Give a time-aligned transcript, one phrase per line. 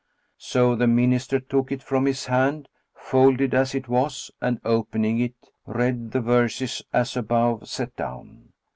[0.39, 5.35] So the Minister took it from his hand, folded as it was, and opening it,
[5.67, 8.51] read the verses as above set down.